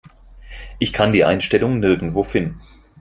[0.79, 2.59] Ich kann die Einstellung nirgendwo finden.